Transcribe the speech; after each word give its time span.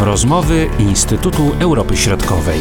Rozmowy 0.00 0.70
Instytutu 0.78 1.42
Europy 1.60 1.96
Środkowej. 1.96 2.60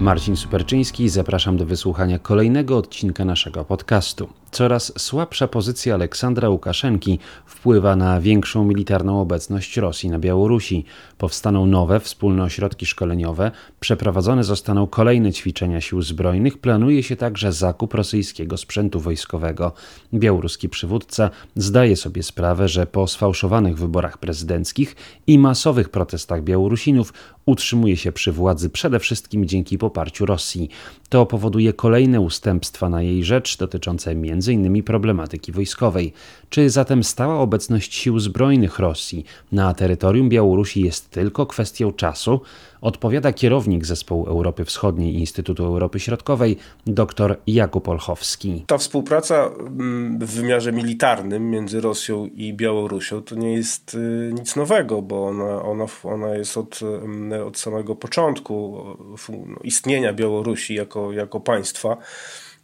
Marcin 0.00 0.36
Superczyński, 0.36 1.08
zapraszam 1.08 1.56
do 1.56 1.66
wysłuchania 1.66 2.18
kolejnego 2.18 2.76
odcinka 2.76 3.24
naszego 3.24 3.64
podcastu. 3.64 4.28
Coraz 4.56 4.92
słabsza 4.98 5.48
pozycja 5.48 5.94
Aleksandra 5.94 6.48
Łukaszenki 6.48 7.18
wpływa 7.46 7.96
na 7.96 8.20
większą 8.20 8.64
militarną 8.64 9.20
obecność 9.20 9.76
Rosji 9.76 10.10
na 10.10 10.18
Białorusi. 10.18 10.84
Powstaną 11.18 11.66
nowe 11.66 12.00
wspólne 12.00 12.42
ośrodki 12.42 12.86
szkoleniowe, 12.86 13.50
przeprowadzone 13.80 14.44
zostaną 14.44 14.86
kolejne 14.86 15.32
ćwiczenia 15.32 15.80
sił 15.80 16.02
zbrojnych, 16.02 16.58
planuje 16.58 17.02
się 17.02 17.16
także 17.16 17.52
zakup 17.52 17.94
rosyjskiego 17.94 18.56
sprzętu 18.56 19.00
wojskowego. 19.00 19.72
Białoruski 20.14 20.68
przywódca 20.68 21.30
zdaje 21.56 21.96
sobie 21.96 22.22
sprawę, 22.22 22.68
że 22.68 22.86
po 22.86 23.06
sfałszowanych 23.06 23.78
wyborach 23.78 24.18
prezydenckich 24.18 24.96
i 25.26 25.38
masowych 25.38 25.88
protestach 25.88 26.42
Białorusinów 26.42 27.12
utrzymuje 27.46 27.96
się 27.96 28.12
przy 28.12 28.32
władzy 28.32 28.70
przede 28.70 28.98
wszystkim 28.98 29.46
dzięki 29.46 29.78
poparciu 29.78 30.26
Rosji. 30.26 30.68
To 31.08 31.26
powoduje 31.26 31.72
kolejne 31.72 32.20
ustępstwa 32.20 32.88
na 32.88 33.02
jej 33.02 33.24
rzecz 33.24 33.56
dotyczące 33.56 34.14
m.in. 34.48 34.82
problematyki 34.82 35.52
wojskowej. 35.52 36.12
Czy 36.50 36.70
zatem 36.70 37.04
stała 37.04 37.38
obecność 37.38 37.94
sił 37.94 38.18
zbrojnych 38.18 38.78
Rosji 38.78 39.24
na 39.52 39.74
terytorium 39.74 40.28
Białorusi 40.28 40.80
jest 40.80 41.10
tylko 41.10 41.46
kwestią 41.46 41.92
czasu? 41.92 42.40
Odpowiada 42.80 43.32
kierownik 43.32 43.86
Zespołu 43.86 44.26
Europy 44.26 44.64
Wschodniej 44.64 45.14
Instytutu 45.14 45.64
Europy 45.64 46.00
Środkowej 46.00 46.56
dr 46.86 47.36
Jakub 47.46 47.88
Olchowski. 47.88 48.64
Ta 48.66 48.78
współpraca 48.78 49.46
mm, 49.46 50.18
w 50.18 50.34
wymiarze 50.34 50.72
militarnym 50.72 51.50
między 51.50 51.80
Rosją 51.80 52.26
i 52.26 52.54
Białorusią 52.54 53.22
to 53.22 53.34
nie 53.34 53.52
jest 53.52 53.94
y, 53.94 54.30
nic 54.34 54.56
nowego, 54.56 55.02
bo 55.02 55.26
ona, 55.26 55.62
ona, 55.62 55.86
ona 56.04 56.34
jest 56.34 56.56
od, 56.56 56.80
mm, 56.82 57.46
od 57.46 57.58
samego 57.58 57.96
początku 57.96 58.84
no, 59.28 59.56
istnienia 59.64 60.12
Białorusi 60.12 60.74
jako, 60.74 61.12
jako 61.12 61.40
państwa. 61.40 61.96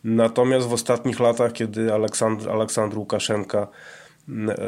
Natomiast 0.04 0.68
w 0.68 0.72
ostatnich 0.72 1.20
latach, 1.20 1.52
kiedy 1.52 1.92
Aleksandr, 1.92 2.50
Aleksandr 2.50 2.98
Łukaszenka 2.98 3.68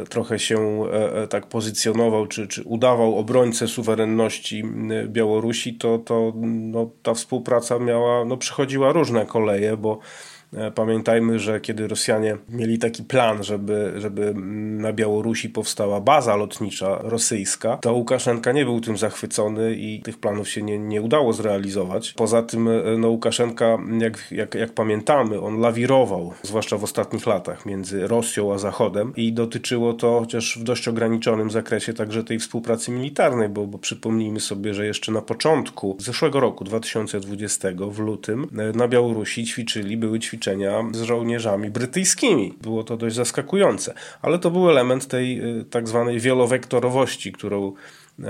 trochę 0.09 0.39
się 0.39 0.83
e, 0.93 1.21
e, 1.23 1.27
tak 1.27 1.47
pozycjonował, 1.47 2.27
czy, 2.27 2.47
czy 2.47 2.63
udawał 2.63 3.17
obrońcę 3.17 3.67
suwerenności 3.67 4.63
Białorusi, 5.07 5.73
to, 5.77 5.97
to 5.97 6.33
no, 6.45 6.89
ta 7.03 7.13
współpraca 7.13 7.79
miała, 7.79 8.25
no, 8.25 8.37
przychodziła 8.37 8.91
różne 8.91 9.25
koleje, 9.25 9.77
bo 9.77 9.99
E, 9.99 10.34
pamiętajmy, 10.75 11.39
że 11.39 11.61
kiedy 11.61 11.87
Rosjanie 11.87 12.37
mieli 12.49 12.79
taki 12.79 13.03
plan, 13.03 13.43
żeby, 13.43 13.93
żeby 13.97 14.33
na 14.79 14.93
Białorusi 14.93 15.49
powstała 15.49 16.01
baza 16.01 16.35
lotnicza 16.35 16.99
rosyjska, 17.01 17.77
to 17.77 17.93
Łukaszenka 17.93 18.51
nie 18.51 18.65
był 18.65 18.81
tym 18.81 18.97
zachwycony 18.97 19.75
i 19.75 20.01
tych 20.01 20.17
planów 20.17 20.49
się 20.49 20.61
nie, 20.61 20.79
nie 20.79 21.01
udało 21.01 21.33
zrealizować. 21.33 22.13
Poza 22.13 22.43
tym 22.43 22.67
e, 22.67 22.71
no, 22.97 23.09
Łukaszenka, 23.09 23.77
jak, 23.99 24.31
jak, 24.31 24.55
jak 24.55 24.73
pamiętamy, 24.73 25.41
on 25.41 25.59
lawirował, 25.59 26.33
zwłaszcza 26.41 26.77
w 26.77 26.83
ostatnich 26.83 27.27
latach, 27.27 27.65
między 27.65 28.07
Rosją 28.07 28.53
a 28.53 28.57
Zachodem 28.57 29.13
i 29.15 29.33
dotyczyło 29.33 29.93
to 29.93 30.19
chociaż 30.19 30.57
w 30.57 30.63
dość 30.63 30.87
ograniczonym 30.87 31.51
zakresie 31.51 31.93
także 31.93 32.23
tej 32.23 32.39
współpracy 32.39 32.91
militarnej, 32.91 33.49
bo, 33.49 33.67
bo 33.67 33.77
przypomnijmy 33.77 34.39
sobie, 34.39 34.73
że 34.73 34.85
jeszcze 34.85 35.11
na 35.11 35.21
początku 35.21 35.97
zeszłego 35.99 36.39
roku, 36.39 36.63
2020, 36.63 37.69
w 37.89 37.99
lutym, 37.99 38.47
e, 38.57 38.77
na 38.77 38.87
Białorusi 38.87 39.45
ćwiczyli, 39.45 39.97
były 39.97 40.19
ćwiczenia 40.19 40.44
z 40.91 41.01
żołnierzami 41.01 41.69
brytyjskimi. 41.69 42.53
Było 42.61 42.83
to 42.83 42.97
dość 42.97 43.15
zaskakujące, 43.15 43.93
ale 44.21 44.39
to 44.39 44.51
był 44.51 44.69
element 44.69 45.07
tej 45.07 45.59
y, 45.59 45.65
tak 45.65 45.87
zwanej 45.87 46.19
wielowektorowości, 46.19 47.31
którą 47.31 47.73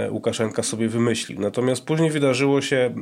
Łukaszenka 0.10 0.64
sobie 0.64 0.90
wymyślił. 0.90 1.40
Natomiast 1.40 1.86
później 1.86 2.12
wydarzyło 2.12 2.62
się, 2.62 2.96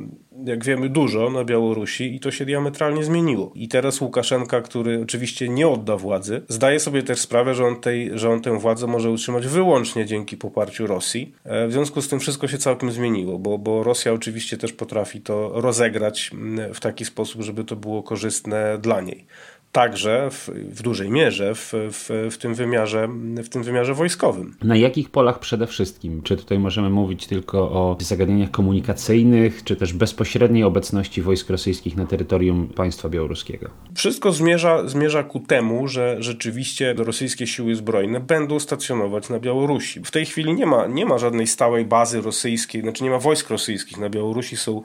jak 0.44 0.64
wiemy, 0.64 0.88
dużo 0.88 1.30
na 1.30 1.44
Białorusi 1.44 2.14
i 2.14 2.20
to 2.20 2.30
się 2.30 2.44
diametralnie 2.44 3.04
zmieniło. 3.04 3.52
I 3.54 3.68
teraz 3.68 4.00
Łukaszenka, 4.00 4.60
który 4.60 5.00
oczywiście 5.02 5.48
nie 5.48 5.68
odda 5.68 5.96
władzy, 5.96 6.42
zdaje 6.48 6.80
sobie 6.80 7.02
też 7.02 7.20
sprawę, 7.20 7.54
że 7.54 7.64
on, 7.66 7.80
tej, 7.80 8.18
że 8.18 8.30
on 8.30 8.40
tę 8.40 8.58
władzę 8.58 8.86
może 8.86 9.10
utrzymać 9.10 9.46
wyłącznie 9.46 10.06
dzięki 10.06 10.36
poparciu 10.36 10.86
Rosji. 10.86 11.34
E, 11.44 11.68
w 11.68 11.72
związku 11.72 12.02
z 12.02 12.08
tym 12.08 12.20
wszystko 12.20 12.48
się 12.48 12.58
całkiem 12.58 12.92
zmieniło, 12.92 13.38
bo, 13.38 13.58
bo 13.58 13.82
Rosja 13.82 14.12
oczywiście 14.12 14.56
też 14.56 14.72
potrafi 14.72 15.20
to 15.20 15.60
rozegrać 15.60 16.30
w 16.74 16.80
taki 16.80 17.04
sposób, 17.04 17.42
żeby 17.42 17.64
to 17.64 17.76
było 17.76 18.02
korzystne 18.02 18.78
dla 18.78 19.00
niej 19.00 19.26
także 19.74 20.30
w, 20.30 20.48
w 20.48 20.82
dużej 20.82 21.10
mierze 21.10 21.54
w, 21.54 21.72
w, 21.72 22.30
w, 22.30 22.38
tym 22.38 22.54
wymiarze, 22.54 23.08
w 23.44 23.48
tym 23.48 23.62
wymiarze 23.62 23.94
wojskowym. 23.94 24.56
Na 24.62 24.76
jakich 24.76 25.10
polach 25.10 25.38
przede 25.38 25.66
wszystkim? 25.66 26.22
Czy 26.22 26.36
tutaj 26.36 26.58
możemy 26.58 26.90
mówić 26.90 27.26
tylko 27.26 27.58
o 27.58 27.96
zagadnieniach 28.00 28.50
komunikacyjnych, 28.50 29.64
czy 29.64 29.76
też 29.76 29.92
bezpośredniej 29.92 30.64
obecności 30.64 31.22
wojsk 31.22 31.50
rosyjskich 31.50 31.96
na 31.96 32.06
terytorium 32.06 32.68
państwa 32.68 33.08
białoruskiego? 33.08 33.70
Wszystko 33.94 34.32
zmierza, 34.32 34.88
zmierza 34.88 35.22
ku 35.22 35.40
temu, 35.40 35.88
że 35.88 36.16
rzeczywiście 36.18 36.94
rosyjskie 36.94 37.46
siły 37.46 37.74
zbrojne 37.74 38.20
będą 38.20 38.60
stacjonować 38.60 39.28
na 39.28 39.38
Białorusi. 39.38 40.00
W 40.04 40.10
tej 40.10 40.26
chwili 40.26 40.54
nie 40.54 40.66
ma, 40.66 40.86
nie 40.86 41.06
ma 41.06 41.18
żadnej 41.18 41.46
stałej 41.46 41.84
bazy 41.84 42.20
rosyjskiej, 42.20 42.82
znaczy 42.82 43.04
nie 43.04 43.10
ma 43.10 43.18
wojsk 43.18 43.50
rosyjskich 43.50 43.98
na 43.98 44.10
Białorusi, 44.10 44.56
są 44.56 44.82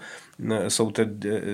są 0.69 0.91
te 0.91 1.05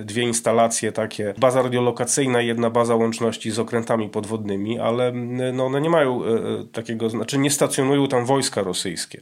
dwie 0.04 0.22
instalacje 0.22 0.92
takie, 0.92 1.34
baza 1.38 1.62
radiolokacyjna 1.62 2.42
i 2.42 2.46
jedna 2.46 2.70
baza 2.70 2.94
łączności 2.94 3.50
z 3.50 3.58
okrętami 3.58 4.08
podwodnymi, 4.08 4.78
ale 4.78 5.12
no 5.52 5.66
one 5.66 5.80
nie 5.80 5.90
mają 5.90 6.24
e, 6.24 6.28
e, 6.28 6.64
takiego, 6.72 7.10
znaczy 7.10 7.38
nie 7.38 7.50
stacjonują 7.50 8.08
tam 8.08 8.26
wojska 8.26 8.62
rosyjskie. 8.62 9.20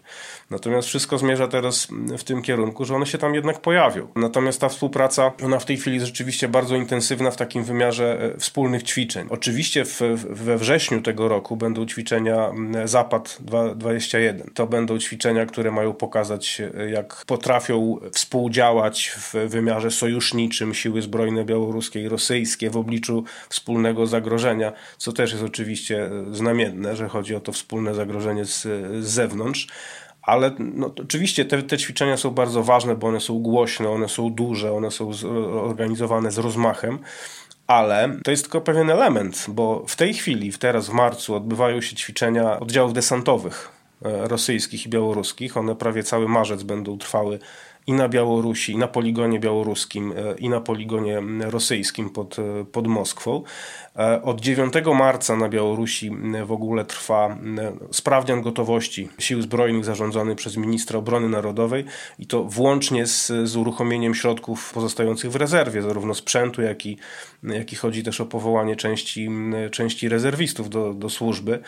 Natomiast 0.51 0.89
wszystko 0.89 1.19
zmierza 1.19 1.49
teraz 1.49 1.89
w 2.19 2.25
tym 2.25 2.43
kierunku, 2.43 2.85
że 2.85 2.95
one 2.95 3.07
się 3.07 3.19
tam 3.19 3.35
jednak 3.35 3.61
pojawią. 3.61 4.09
Natomiast 4.17 4.61
ta 4.61 4.69
współpraca, 4.69 5.33
ona 5.45 5.59
w 5.59 5.65
tej 5.65 5.77
chwili 5.77 5.97
jest 5.97 6.07
rzeczywiście 6.07 6.49
bardzo 6.49 6.77
intensywna 6.77 7.31
w 7.31 7.37
takim 7.37 7.65
wymiarze 7.65 8.33
e, 8.35 8.39
wspólnych 8.39 8.83
ćwiczeń. 8.83 9.27
Oczywiście 9.31 9.85
w, 9.85 10.01
we 10.31 10.59
wrześniu 10.59 11.03
tego 11.03 11.29
roku 11.29 11.57
będą 11.57 11.87
ćwiczenia 11.87 12.53
Zapad 12.85 13.39
21. 13.77 14.51
To 14.55 14.67
będą 14.67 14.99
ćwiczenia, 14.99 15.47
które 15.47 15.71
mają 15.71 15.93
pokazać, 15.93 16.63
jak 16.93 17.25
potrafią 17.27 17.99
współdziałać 18.13 19.13
w 19.17 19.35
wymiarze 19.55 19.91
sojuszniczym 19.91 20.75
siły 20.75 21.03
zbrojne 21.03 21.45
białoruskie 21.45 22.01
i 22.01 22.09
rosyjskie 22.09 22.71
w 22.71 22.77
obliczu 22.77 23.25
wspólnego 23.49 24.07
zagrożenia, 24.07 24.73
co 24.99 25.13
też 25.13 25.33
jest 25.33 25.45
oczywiście 25.45 26.11
znamienne, 26.33 26.97
że 26.97 27.09
chodzi 27.09 27.35
o 27.35 27.41
to 27.41 27.53
wspólne 27.53 27.95
zagrożenie 27.95 28.45
z, 28.45 28.63
z 29.05 29.07
zewnątrz. 29.07 29.67
Ale 30.23 30.51
no, 30.59 30.95
oczywiście 31.03 31.45
te, 31.45 31.63
te 31.63 31.79
ćwiczenia 31.79 32.17
są 32.17 32.31
bardzo 32.31 32.63
ważne, 32.63 32.97
bo 32.97 33.07
one 33.07 33.21
są 33.21 33.39
głośne, 33.39 33.91
one 33.91 34.09
są 34.09 34.31
duże, 34.31 34.73
one 34.73 34.91
są 34.91 35.13
z, 35.13 35.25
organizowane 35.71 36.31
z 36.31 36.39
rozmachem 36.39 36.99
ale 37.67 38.19
to 38.25 38.31
jest 38.31 38.43
tylko 38.43 38.61
pewien 38.61 38.91
element, 38.91 39.47
bo 39.49 39.85
w 39.89 39.97
tej 39.97 40.15
chwili, 40.15 40.53
teraz 40.53 40.89
w 40.89 40.93
marcu, 40.93 41.35
odbywają 41.35 41.81
się 41.81 41.97
ćwiczenia 41.97 42.61
oddziałów 42.61 42.93
desantowych 42.93 43.69
e, 44.05 44.29
rosyjskich 44.29 44.87
i 44.87 44.89
białoruskich. 44.89 45.57
One 45.57 45.77
prawie 45.77 46.03
cały 46.03 46.29
marzec 46.29 46.63
będą 46.63 46.99
trwały 46.99 47.39
i 47.87 47.93
na 47.93 48.09
Białorusi, 48.09 48.73
i 48.73 48.79
na 48.79 48.89
poligonie 48.89 49.41
białoruskim, 49.41 50.13
e, 50.13 50.35
i 50.39 50.49
na 50.49 50.61
poligonie 50.61 51.23
rosyjskim 51.41 52.11
pod, 52.11 52.39
e, 52.39 52.65
pod 52.65 52.87
Moskwą. 52.87 53.43
E, 53.97 54.23
od 54.23 54.41
9 54.41 54.95
marca 54.95 55.37
na 55.37 55.49
Białorusi 55.49 56.11
w 56.45 56.53
ogóle 56.53 56.85
trwa 56.85 57.39
sprawdzian 57.91 58.43
gotowości 58.43 59.09
sił 59.19 59.43
zbrojnych 59.43 59.85
zarządzany 59.85 60.37
przez 60.37 60.57
ministra 60.57 60.99
obrony 60.99 61.29
narodowej 61.29 61.85
i 62.19 62.27
to 62.27 62.45
włącznie 62.45 63.07
z, 63.07 63.33
z 63.45 63.57
uruchomieniem 63.57 64.15
środków 64.15 64.73
pozostających 64.73 65.31
w 65.31 65.37
rezerwie, 65.37 65.83
zarówno 65.83 66.15
sprzętu, 66.15 66.63
jak 66.63 66.87
i, 66.87 66.99
jak 67.43 67.73
i 67.73 67.77
chodzi 67.77 68.03
też 68.03 68.21
o 68.21 68.27
powołanie 68.27 68.77
części, 68.77 69.31
części 69.71 70.09
rezerwistów 70.09 70.71
do, 70.71 70.95
do 70.95 71.11
służby. 71.11 71.61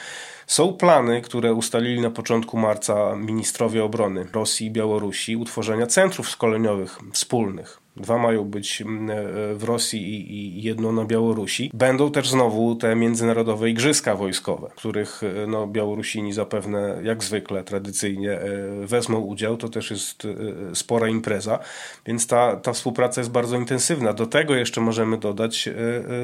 Są 0.46 0.72
plany, 0.72 1.22
które 1.22 1.54
ustalili 1.54 2.00
na 2.00 2.10
początku 2.10 2.58
marca 2.58 3.16
ministrowie 3.16 3.84
obrony 3.84 4.26
Rosji 4.32 4.66
i 4.66 4.70
Białorusi, 4.70 5.36
utworzenia 5.36 5.86
centrów 5.86 6.28
szkoleniowych 6.28 6.98
wspólnych 7.12 7.85
Dwa 7.96 8.18
mają 8.18 8.44
być 8.44 8.82
mm, 8.82 9.10
e, 9.10 9.54
w 9.54 9.64
Rosji 9.64 10.32
i 10.32 10.62
jedno 10.62 10.92
na 10.92 11.04
Białorusi. 11.04 11.70
Będą 11.74 12.10
też 12.10 12.30
znowu 12.30 12.74
te 12.74 12.96
międzynarodowe 12.96 13.70
igrzyska 13.70 14.16
wojskowe, 14.16 14.68
w 14.70 14.74
których 14.74 15.22
e, 15.22 15.46
no, 15.46 15.66
Białorusini 15.66 16.32
zapewne, 16.32 17.00
jak 17.02 17.24
zwykle, 17.24 17.64
tradycyjnie 17.64 18.32
e, 18.32 18.86
wezmą 18.86 19.18
udział. 19.18 19.56
To 19.56 19.68
też 19.68 19.90
jest 19.90 20.26
spora 20.74 21.08
impreza, 21.08 21.58
więc 22.06 22.26
ta, 22.26 22.56
ta 22.56 22.72
współpraca 22.72 23.20
jest 23.20 23.30
bardzo 23.30 23.56
intensywna. 23.56 24.12
Do 24.12 24.26
tego 24.26 24.54
jeszcze 24.54 24.80
możemy 24.80 25.18
dodać 25.18 25.68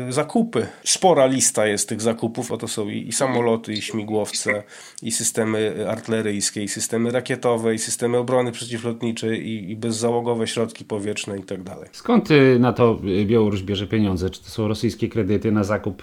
zakupy. 0.09 0.67
Spora 0.85 1.27
lista 1.27 1.67
jest 1.67 1.89
tych 1.89 2.01
zakupów, 2.01 2.49
bo 2.49 2.59
to 2.59 2.69
są 2.69 2.89
i, 2.89 3.09
i 3.09 3.13
samoloty, 3.13 3.73
i 3.73 3.83
śmigłowce, 3.83 4.63
i 5.03 5.13
systemy 5.13 5.87
artyleryjskie, 5.89 6.63
i 6.63 6.69
systemy 6.69 7.11
rakietowe, 7.11 7.75
i 7.75 7.79
systemy 7.79 8.19
obrony 8.19 8.53
przeciwlotniczej, 8.53 9.49
i, 9.49 9.71
i 9.71 9.77
bezzałogowe 9.77 10.47
środki 10.47 10.85
powietrzne 10.85 11.37
itd. 11.37 11.62
Tak 11.65 11.75
dalej. 11.75 11.89
Skąd 11.93 12.29
na 12.59 12.73
to 12.73 13.01
Białoruś 13.25 13.63
bierze 13.63 13.87
pieniądze? 13.87 14.31
Czy 14.31 14.45
to 14.45 14.51
są 14.51 14.69
rosyjskie 14.69 15.09
kredyty 15.09 15.53
na 15.53 15.65
zakup 15.65 16.03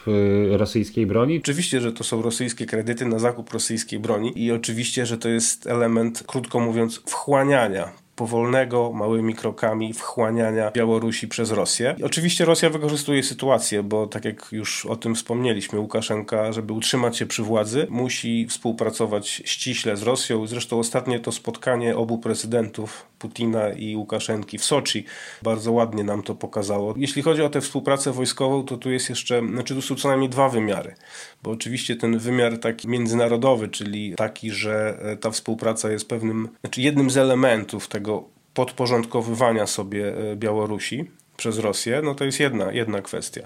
rosyjskiej 0.51 1.05
broni? 1.05 1.37
Oczywiście, 1.37 1.81
że 1.81 1.93
to 1.93 2.03
są 2.03 2.21
rosyjskie 2.21 2.65
kredyty 2.65 3.05
na 3.05 3.19
zakup 3.19 3.53
rosyjskiej 3.53 3.99
broni 3.99 4.43
i 4.43 4.51
oczywiście, 4.51 5.05
że 5.05 5.17
to 5.17 5.29
jest 5.29 5.67
element, 5.67 6.23
krótko 6.27 6.59
mówiąc, 6.59 7.01
wchłaniania 7.05 7.91
powolnego, 8.19 8.91
małymi 8.93 9.35
krokami 9.35 9.93
wchłaniania 9.93 10.71
Białorusi 10.71 11.27
przez 11.27 11.51
Rosję. 11.51 11.95
I 11.97 12.03
oczywiście 12.03 12.45
Rosja 12.45 12.69
wykorzystuje 12.69 13.23
sytuację, 13.23 13.83
bo 13.83 14.07
tak 14.07 14.25
jak 14.25 14.47
już 14.51 14.85
o 14.85 14.95
tym 14.95 15.15
wspomnieliśmy, 15.15 15.79
Łukaszenka, 15.79 16.51
żeby 16.51 16.73
utrzymać 16.73 17.17
się 17.17 17.25
przy 17.25 17.43
władzy, 17.43 17.87
musi 17.89 18.47
współpracować 18.47 19.41
ściśle 19.45 19.97
z 19.97 20.03
Rosją. 20.03 20.47
Zresztą 20.47 20.79
ostatnie 20.79 21.19
to 21.19 21.31
spotkanie 21.31 21.97
obu 21.97 22.17
prezydentów, 22.17 23.05
Putina 23.19 23.69
i 23.69 23.95
Łukaszenki 23.95 24.57
w 24.57 24.63
Soczi, 24.63 25.05
bardzo 25.41 25.71
ładnie 25.71 26.03
nam 26.03 26.23
to 26.23 26.35
pokazało. 26.35 26.93
Jeśli 26.97 27.21
chodzi 27.21 27.41
o 27.41 27.49
tę 27.49 27.61
współpracę 27.61 28.11
wojskową, 28.11 28.63
to 28.63 28.77
tu 28.77 28.91
jest 28.91 29.09
jeszcze, 29.09 29.41
znaczy 29.47 29.75
tu 29.75 29.81
są 29.81 29.95
co 29.95 30.07
najmniej 30.07 30.29
dwa 30.29 30.49
wymiary, 30.49 30.95
bo 31.43 31.51
oczywiście 31.51 31.95
ten 31.95 32.17
wymiar 32.17 32.57
taki 32.57 32.87
międzynarodowy, 32.87 33.67
czyli 33.67 34.13
taki, 34.15 34.51
że 34.51 34.97
ta 35.21 35.31
współpraca 35.31 35.91
jest 35.91 36.07
pewnym, 36.07 36.49
znaczy 36.61 36.81
jednym 36.81 37.09
z 37.09 37.17
elementów 37.17 37.87
tego 37.87 38.08
podporządkowywania 38.53 39.67
sobie 39.67 40.31
e, 40.31 40.35
Białorusi 40.35 41.11
przez 41.37 41.59
Rosję, 41.59 42.01
no 42.03 42.15
to 42.15 42.25
jest 42.25 42.39
jedna, 42.39 42.71
jedna 42.71 43.01
kwestia. 43.01 43.41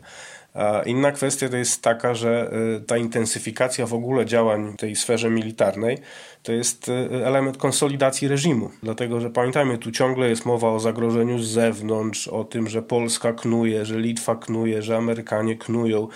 Inna 0.86 1.12
kwestia 1.12 1.50
to 1.50 1.58
jest 1.58 1.82
taka, 1.82 2.16
że 2.16 2.52
e, 2.78 2.80
ta 2.80 2.98
intensyfikacja 2.98 3.86
w 3.86 3.94
ogóle 3.94 4.26
działań 4.26 4.74
w 4.74 4.78
tej 4.78 4.96
sferze 4.96 5.30
militarnej 5.30 5.98
to 6.44 6.52
jest 6.52 6.90
e, 6.90 7.26
element 7.28 7.58
konsolidacji 7.58 8.28
reżimu. 8.28 8.70
Dlatego, 8.84 9.22
że 9.22 9.30
pamiętajmy, 9.30 9.78
tu 9.78 9.92
ciągle 9.92 10.30
jest 10.30 10.46
mowa 10.46 10.72
o 10.72 10.80
zagrożeniu 10.80 11.40
z 11.40 11.48
zewnątrz, 11.48 12.28
o 12.28 12.44
tym, 12.44 12.70
że 12.70 12.82
Polska 12.82 13.34
knuje, 13.34 13.86
że 13.86 14.00
Litwa 14.00 14.36
knuje, 14.36 14.82
że 14.82 14.98
Amerykanie 14.98 15.56
knują 15.56 16.08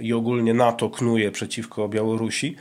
i 0.00 0.12
ogólnie 0.12 0.54
NATO 0.54 0.90
knuje 0.90 1.30
przeciwko 1.30 1.88
Białorusi. 1.88 2.56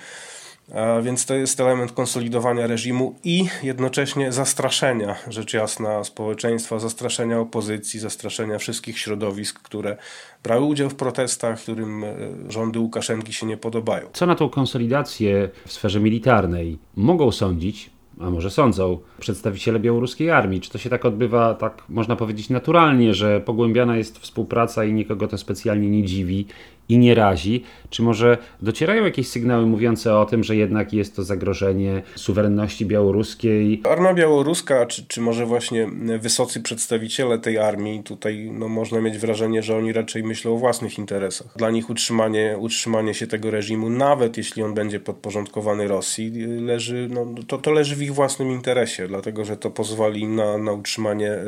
Więc 1.02 1.26
to 1.26 1.34
jest 1.34 1.60
element 1.60 1.92
konsolidowania 1.92 2.68
reżimu 2.68 3.16
i 3.24 3.46
jednocześnie 3.64 4.32
zastraszenia, 4.32 5.16
rzecz 5.30 5.54
jasna, 5.54 6.04
społeczeństwa, 6.04 6.80
zastraszenia 6.80 7.40
opozycji, 7.40 8.00
zastraszenia 8.00 8.58
wszystkich 8.58 9.00
środowisk, 9.00 9.62
które 9.62 9.98
brały 10.44 10.66
udział 10.66 10.90
w 10.90 10.96
protestach, 10.96 11.60
którym 11.60 12.04
e, 12.04 12.16
rządy 12.50 12.80
Łukaszenki 12.80 13.34
się 13.34 13.46
nie 13.46 13.58
podobają. 13.58 14.08
Co 14.14 14.26
na 14.26 14.36
tą 14.36 14.50
konsolidację 14.50 15.50
w 15.66 15.72
sferze 15.72 16.00
militarnej 16.00 16.78
mogą 16.96 17.32
sądzić 17.32 17.90
a 18.20 18.30
może 18.30 18.50
sądzą, 18.50 19.00
przedstawiciele 19.20 19.80
białoruskiej 19.80 20.32
armii? 20.32 20.62
Czy 20.62 20.70
to 20.70 20.78
się 20.78 20.90
tak 20.90 21.06
odbywa, 21.06 21.54
tak 21.54 21.84
można 21.90 22.16
powiedzieć, 22.16 22.50
naturalnie, 22.50 23.14
że 23.14 23.42
pogłębiana 23.42 23.98
jest 23.98 24.20
współpraca 24.20 24.86
i 24.86 24.94
nikogo 24.94 25.28
to 25.28 25.38
specjalnie 25.38 25.90
nie 25.90 26.04
dziwi 26.04 26.46
i 26.90 26.98
nie 26.98 27.16
razi? 27.16 27.64
Czy 27.90 28.02
może 28.02 28.38
docierają 28.62 29.06
jakieś 29.06 29.28
sygnały 29.28 29.66
mówiące 29.66 30.18
o 30.18 30.26
tym, 30.26 30.44
że 30.44 30.56
jednak 30.56 30.94
jest 30.94 31.16
to 31.16 31.24
zagrożenie 31.24 32.02
suwerenności 32.16 32.86
białoruskiej? 32.86 33.82
Armia 33.90 34.14
białoruska, 34.14 34.86
czy, 34.86 35.06
czy 35.08 35.22
może 35.22 35.46
właśnie 35.46 35.88
wysocy 36.20 36.62
przedstawiciele 36.62 37.40
tej 37.40 37.58
armii, 37.58 38.04
tutaj 38.04 38.52
no, 38.54 38.68
można 38.68 39.02
mieć 39.02 39.18
wrażenie, 39.18 39.64
że 39.64 39.78
oni 39.78 39.94
raczej 39.94 40.24
myślą 40.24 40.54
o 40.54 40.58
własnych 40.58 40.98
interesach. 40.98 41.48
Dla 41.56 41.72
nich 41.72 41.90
utrzymanie, 41.90 42.56
utrzymanie 42.60 43.14
się 43.14 43.28
tego 43.28 43.52
reżimu, 43.52 43.90
nawet 43.90 44.38
jeśli 44.38 44.64
on 44.64 44.74
będzie 44.74 45.00
podporządkowany 45.00 45.88
Rosji, 45.88 46.32
leży, 46.62 47.08
no, 47.12 47.26
to, 47.48 47.58
to 47.58 47.72
leży 47.72 47.96
w 47.96 48.02
ich 48.02 48.14
własnym 48.14 48.52
interesie, 48.52 49.08
dlatego 49.08 49.46
że 49.46 49.58
to 49.58 49.72
pozwoli 49.72 50.28
na, 50.28 50.58
na 50.58 50.72
utrzymanie 50.72 51.32
e, 51.32 51.42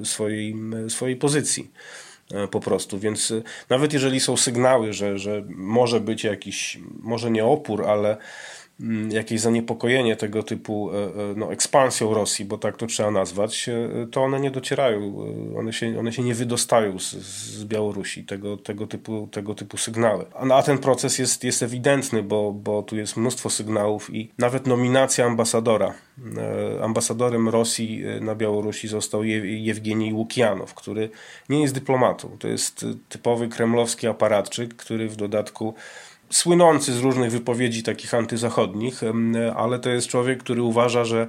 e, 0.00 0.04
swojej, 0.04 0.56
swojej 0.88 1.16
pozycji 1.16 1.70
e, 1.70 2.03
po 2.50 2.60
prostu. 2.60 2.98
Więc 2.98 3.32
nawet 3.68 3.92
jeżeli 3.92 4.20
są 4.20 4.36
sygnały, 4.36 4.92
że, 4.92 5.18
że 5.18 5.42
może 5.48 6.00
być 6.00 6.24
jakiś, 6.24 6.78
może 7.00 7.30
nie 7.30 7.44
opór, 7.44 7.84
ale 7.86 8.16
jakieś 9.10 9.40
zaniepokojenie 9.40 10.16
tego 10.16 10.42
typu 10.42 10.90
e, 10.92 10.96
e, 10.96 11.08
no, 11.36 11.52
ekspansją 11.52 12.14
Rosji, 12.14 12.44
bo 12.44 12.58
tak 12.58 12.76
to 12.76 12.86
trzeba 12.86 13.10
nazwać, 13.10 13.68
e, 13.68 14.06
to 14.06 14.22
one 14.22 14.40
nie 14.40 14.50
docierają, 14.50 15.16
one 15.58 15.72
się, 15.72 15.98
one 15.98 16.12
się 16.12 16.22
nie 16.22 16.34
wydostają 16.34 16.98
z, 16.98 17.12
z 17.12 17.64
Białorusi, 17.64 18.24
tego, 18.24 18.56
tego, 18.56 18.86
typu, 18.86 19.28
tego 19.30 19.54
typu 19.54 19.76
sygnały. 19.76 20.24
A, 20.34 20.54
a 20.54 20.62
ten 20.62 20.78
proces 20.78 21.18
jest, 21.18 21.44
jest 21.44 21.62
ewidentny, 21.62 22.22
bo, 22.22 22.52
bo 22.52 22.82
tu 22.82 22.96
jest 22.96 23.16
mnóstwo 23.16 23.50
sygnałów 23.50 24.14
i 24.14 24.30
nawet 24.38 24.66
nominacja 24.66 25.26
ambasadora. 25.26 25.94
Ambasadorem 26.82 27.48
Rosji 27.48 28.02
na 28.20 28.34
Białorusi 28.34 28.88
został 28.88 29.24
Jewgenij 29.24 30.12
Łukianow, 30.12 30.74
który 30.74 31.10
nie 31.48 31.62
jest 31.62 31.74
dyplomatą. 31.74 32.36
To 32.38 32.48
jest 32.48 32.86
typowy 33.08 33.48
kremlowski 33.48 34.06
aparatczyk, 34.06 34.74
który 34.74 35.08
w 35.08 35.16
dodatku 35.16 35.74
słynący 36.36 36.92
z 36.92 37.00
różnych 37.00 37.30
wypowiedzi 37.30 37.82
takich 37.82 38.14
antyzachodnich, 38.14 39.00
ale 39.56 39.78
to 39.78 39.90
jest 39.90 40.08
człowiek, 40.08 40.42
który 40.42 40.62
uważa, 40.62 41.04
że 41.04 41.28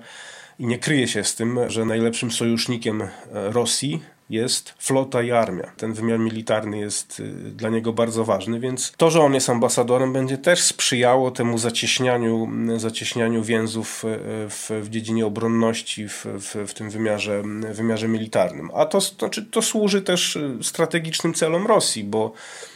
i 0.60 0.66
nie 0.66 0.80
kryje 0.80 1.08
się 1.08 1.24
z 1.24 1.36
tym, 1.36 1.60
że 1.68 1.86
najlepszym 1.86 2.32
sojusznikiem 2.32 3.02
e, 3.02 3.10
Rosji 3.32 4.02
jest 4.30 4.74
flota 4.78 5.22
i 5.22 5.32
armia. 5.32 5.72
Ten 5.78 5.94
wymiar 5.94 6.20
militarny 6.20 6.78
jest 6.78 7.20
y, 7.20 7.24
dla 7.34 7.70
niego 7.70 7.94
bardzo 7.94 8.26
ważny, 8.26 8.60
więc 8.60 8.94
to, 8.98 9.10
że 9.10 9.22
on 9.22 9.34
jest 9.34 9.50
ambasadorem, 9.50 10.14
będzie 10.14 10.38
też 10.38 10.64
sprzyjało 10.64 11.32
temu 11.32 11.58
zacieśnianiu, 11.58 12.50
zacieśnianiu 12.78 13.44
więzów 13.44 14.06
y, 14.06 14.08
w, 14.50 14.72
w 14.84 14.90
dziedzinie 14.90 15.26
obronności 15.26 16.10
w, 16.10 16.26
w, 16.26 16.56
w 16.68 16.74
tym 16.74 16.90
wymiarze, 16.90 17.44
wymiarze 17.74 18.08
militarnym. 18.08 18.72
A 18.74 18.86
to, 18.86 19.02
to, 19.02 19.02
znaczy, 19.02 19.46
to 19.46 19.62
służy 19.62 20.02
też 20.02 20.38
strategicznym 20.62 21.34
celom 21.34 21.68
Rosji, 21.68 22.04
bo 22.04 22.34
E, 22.34 22.75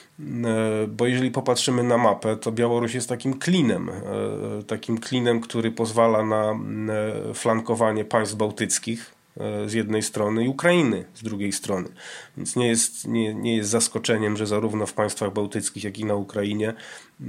bo 0.88 1.06
jeżeli 1.06 1.32
popatrzymy 1.32 1.84
na 1.84 1.98
mapę, 1.98 2.38
to 2.38 2.52
Białoruś 2.52 2.94
jest 2.94 3.10
takim 3.10 3.40
klinem, 3.40 3.90
e, 3.90 4.64
takim 4.64 4.98
klinem, 4.98 5.42
który 5.42 5.72
pozwala 5.72 6.26
na 6.26 6.52
e, 6.52 7.34
flankowanie 7.34 8.06
państw 8.06 8.36
bałtyckich 8.36 9.19
z 9.66 9.74
jednej 9.74 10.04
strony 10.04 10.46
i 10.46 10.48
Ukrainy 10.48 11.06
z 11.14 11.24
drugiej 11.24 11.52
strony. 11.52 11.90
Więc 12.38 12.56
nie 12.56 12.68
jest, 12.68 13.08
nie, 13.08 13.34
nie 13.34 13.56
jest 13.56 13.70
zaskoczeniem, 13.70 14.38
że 14.38 14.48
zarówno 14.48 14.86
w 14.86 14.94
państwach 14.94 15.34
bałtyckich, 15.34 15.84
jak 15.84 16.00
i 16.00 16.06
na 16.06 16.16
Ukrainie 16.16 16.74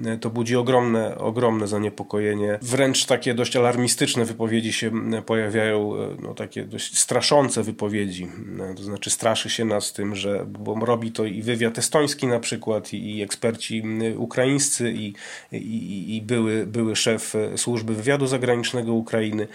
E, 0.04 0.18
to 0.18 0.30
budzi 0.30 0.56
ogromne, 0.56 1.18
ogromne 1.18 1.68
zaniepokojenie. 1.68 2.58
Wręcz 2.62 3.06
takie 3.06 3.34
dość 3.34 3.56
alarmistyczne 3.56 4.24
wypowiedzi 4.24 4.72
się 4.72 4.90
pojawiają, 5.26 5.96
e, 5.96 6.16
no 6.22 6.34
takie 6.34 6.64
dość 6.64 6.98
straszące 6.98 7.62
wypowiedzi. 7.62 8.28
E, 8.60 8.74
to 8.74 8.82
znaczy 8.82 9.10
straszy 9.10 9.50
się 9.50 9.64
nas 9.64 9.92
tym, 9.92 10.16
że 10.16 10.46
bo 10.48 10.74
robi 10.74 11.12
to 11.12 11.24
i 11.24 11.42
wywiad 11.42 11.78
estoński 11.78 12.26
na 12.26 12.40
przykład, 12.40 12.92
i, 12.92 13.16
i 13.16 13.22
eksperci 13.22 13.82
ukraińscy, 14.16 14.92
i, 14.92 15.14
i, 15.52 16.16
i 16.16 16.22
były, 16.22 16.66
były 16.66 16.96
szef 16.96 17.34
służby 17.56 17.94
wywiadu 17.94 18.26
zagranicznego 18.26 18.92
Ukrainy 18.92 19.48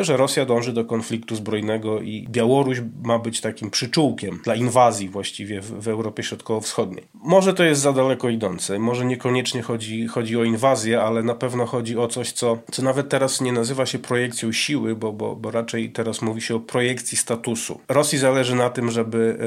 że 0.00 0.16
Rosja 0.16 0.44
dąży 0.44 0.72
do 0.72 0.84
konfliktu 0.84 1.36
zbrojnego 1.36 2.00
i 2.00 2.26
Białoruś 2.30 2.78
ma 3.04 3.18
być 3.18 3.40
takim 3.40 3.70
przyczółkiem 3.70 4.40
dla 4.44 4.54
inwazji 4.54 5.08
właściwie 5.08 5.60
w, 5.60 5.84
w 5.84 5.88
Europie 5.88 6.22
Środkowo-Wschodniej. 6.22 7.04
Może 7.14 7.54
to 7.54 7.64
jest 7.64 7.80
za 7.80 7.92
daleko 7.92 8.28
idące, 8.28 8.78
może 8.78 9.04
niekoniecznie 9.04 9.62
chodzi, 9.62 10.06
chodzi 10.06 10.36
o 10.36 10.44
inwazję, 10.44 11.02
ale 11.02 11.22
na 11.22 11.34
pewno 11.34 11.66
chodzi 11.66 11.98
o 11.98 12.08
coś, 12.08 12.32
co, 12.32 12.58
co 12.72 12.82
nawet 12.82 13.08
teraz 13.08 13.40
nie 13.40 13.52
nazywa 13.52 13.86
się 13.86 13.98
projekcją 13.98 14.52
siły, 14.52 14.96
bo, 14.96 15.12
bo, 15.12 15.36
bo 15.36 15.50
raczej 15.50 15.90
teraz 15.90 16.22
mówi 16.22 16.40
się 16.40 16.54
o 16.54 16.60
projekcji 16.60 17.18
statusu. 17.18 17.80
Rosji 17.88 18.18
zależy 18.18 18.54
na 18.54 18.70
tym, 18.70 18.90
żeby 18.90 19.38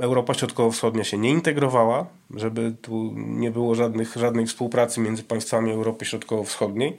y, 0.00 0.04
Europa 0.04 0.34
Środkowo-Wschodnia 0.34 1.04
się 1.04 1.18
nie 1.18 1.30
integrowała, 1.30 2.06
żeby 2.34 2.74
tu 2.82 3.12
nie 3.16 3.50
było 3.50 3.74
żadnych, 3.74 4.16
żadnej 4.16 4.46
współpracy 4.46 5.00
między 5.00 5.22
państwami 5.22 5.72
Europy 5.72 6.04
Środkowo-Wschodniej. 6.04 6.96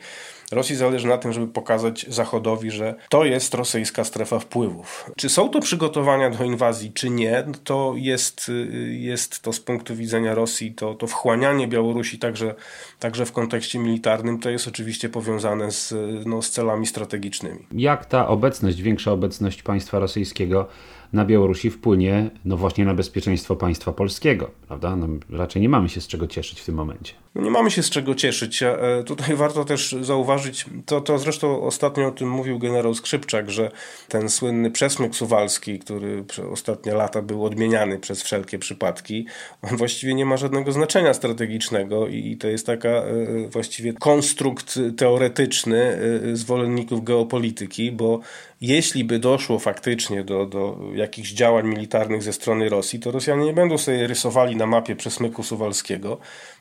Rosji 0.51 0.75
zależy 0.75 1.07
na 1.07 1.17
tym, 1.17 1.33
żeby 1.33 1.47
pokazać 1.47 2.05
Zachodowi, 2.09 2.60
że 2.69 2.95
to 3.09 3.25
jest 3.25 3.53
rosyjska 3.53 4.03
strefa 4.03 4.39
wpływów. 4.39 5.11
Czy 5.17 5.29
są 5.29 5.49
to 5.49 5.59
przygotowania 5.59 6.29
do 6.29 6.43
inwazji, 6.43 6.91
czy 6.93 7.09
nie, 7.09 7.43
to 7.63 7.93
jest, 7.97 8.51
jest 8.89 9.41
to 9.41 9.53
z 9.53 9.59
punktu 9.59 9.95
widzenia 9.95 10.35
Rosji, 10.35 10.73
to, 10.73 10.93
to 10.93 11.07
wchłanianie 11.07 11.67
Białorusi 11.67 12.19
także, 12.19 12.55
także 12.99 13.25
w 13.25 13.31
kontekście 13.31 13.79
militarnym, 13.79 14.39
to 14.39 14.49
jest 14.49 14.67
oczywiście 14.67 15.09
powiązane 15.09 15.71
z, 15.71 15.93
no, 16.25 16.41
z 16.41 16.49
celami 16.49 16.87
strategicznymi. 16.87 17.65
Jak 17.71 18.05
ta 18.05 18.27
obecność, 18.27 18.81
większa 18.81 19.11
obecność 19.11 19.63
państwa 19.63 19.99
rosyjskiego 19.99 20.67
na 21.13 21.25
Białorusi 21.25 21.69
wpłynie 21.69 22.29
no 22.45 22.57
właśnie 22.57 22.85
na 22.85 22.93
bezpieczeństwo 22.93 23.55
państwa 23.55 23.91
polskiego, 23.91 24.51
prawda? 24.67 24.95
No, 24.95 25.07
raczej 25.29 25.61
nie 25.61 25.69
mamy 25.69 25.89
się 25.89 26.01
z 26.01 26.07
czego 26.07 26.27
cieszyć 26.27 26.61
w 26.61 26.65
tym 26.65 26.75
momencie. 26.75 27.13
Nie 27.35 27.51
mamy 27.51 27.71
się 27.71 27.83
z 27.83 27.89
czego 27.89 28.15
cieszyć. 28.15 28.63
E, 28.63 28.77
tutaj 29.05 29.35
warto 29.35 29.65
też 29.65 29.95
zauważyć, 30.01 30.65
to, 30.85 31.01
to 31.01 31.17
zresztą 31.17 31.61
ostatnio 31.61 32.07
o 32.07 32.11
tym 32.11 32.29
mówił 32.29 32.59
generał 32.59 32.93
Skrzypczak, 32.93 33.51
że 33.51 33.71
ten 34.07 34.29
słynny 34.29 34.71
przesmyk 34.71 35.15
suwalski, 35.15 35.79
który 35.79 36.23
przez 36.23 36.45
ostatnie 36.45 36.93
lata 36.93 37.21
był 37.21 37.45
odmieniany 37.45 37.99
przez 37.99 38.23
wszelkie 38.23 38.59
przypadki, 38.59 39.25
on 39.61 39.77
właściwie 39.77 40.13
nie 40.13 40.25
ma 40.25 40.37
żadnego 40.37 40.71
znaczenia 40.71 41.13
strategicznego 41.13 42.07
i 42.07 42.37
to 42.37 42.47
jest 42.47 42.65
taka 42.65 42.89
e, 42.89 43.03
właściwie 43.49 43.93
konstrukt 43.93 44.79
teoretyczny 44.97 45.99
e, 46.31 46.35
zwolenników 46.35 47.03
geopolityki, 47.03 47.91
bo 47.91 48.19
jeśli 48.61 49.03
by 49.03 49.19
doszło 49.19 49.59
faktycznie 49.59 50.23
do, 50.23 50.45
do 50.45 50.77
jakichś 50.95 51.31
działań 51.31 51.67
militarnych 51.67 52.23
ze 52.23 52.33
strony 52.33 52.69
Rosji, 52.69 52.99
to 52.99 53.11
Rosjanie 53.11 53.45
nie 53.45 53.53
będą 53.53 53.77
sobie 53.77 54.07
rysowali 54.07 54.55
na 54.55 54.65
mapie 54.65 54.95
przesmyku 54.95 55.43
suwalskiego, 55.43 56.17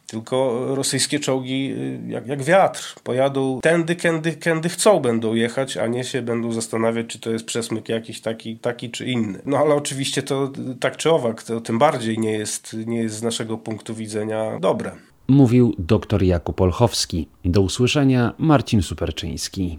tylko 0.07 0.67
rosyjskie 0.75 1.21
czołgi 1.21 1.73
y, 1.73 2.01
jak, 2.09 2.27
jak 2.27 2.43
wiatr 2.43 2.95
pojadą 3.05 3.61
tędy, 3.63 3.97
kędy, 3.97 4.33
kędy 4.33 4.69
chcą 4.69 5.01
będą 5.01 5.35
jechać, 5.35 5.77
a 5.77 5.87
nie 5.87 6.05
się 6.05 6.23
będą 6.23 6.53
zastanawiać, 6.53 7.07
czy 7.07 7.21
to 7.21 7.31
jest 7.31 7.45
przesmyk 7.45 7.89
jakiś 7.89 8.21
taki, 8.21 8.57
taki 8.57 8.91
czy 8.91 9.07
inny. 9.07 9.43
No 9.47 9.59
ale 9.59 9.75
oczywiście 9.75 10.23
to 10.23 10.53
tak 10.81 10.97
czy 10.97 11.11
owak, 11.11 11.43
to 11.43 11.61
tym 11.61 11.79
bardziej 11.79 12.19
nie 12.19 12.33
jest, 12.33 12.77
nie 12.87 12.99
jest 12.99 13.15
z 13.15 13.23
naszego 13.23 13.59
punktu 13.59 13.95
widzenia 13.95 14.59
dobre. 14.61 14.93
Mówił 15.29 15.75
dr 15.79 16.23
Jakub 16.23 16.61
Olchowski. 16.61 17.29
Do 17.45 17.61
usłyszenia 17.61 18.35
Marcin 18.39 18.83
Superczyński. 18.83 19.79